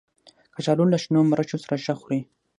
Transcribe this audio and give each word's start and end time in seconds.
کچالو 0.55 0.85
له 0.91 0.97
شنو 1.03 1.19
مرچو 1.31 1.57
سره 1.63 1.75
ښه 1.85 1.93
خوري 1.99 2.19